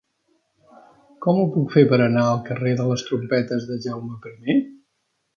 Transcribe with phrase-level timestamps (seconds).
[1.25, 4.57] Com ho puc fer per anar al carrer de les Trompetes de Jaume I?